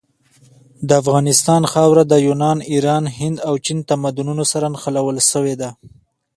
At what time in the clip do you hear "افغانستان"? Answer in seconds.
1.01-1.61